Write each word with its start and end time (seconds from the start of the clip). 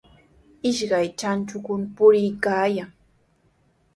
Ishkay 0.69 1.07
chachakuna 1.19 1.85
puriykaayan. 1.95 2.89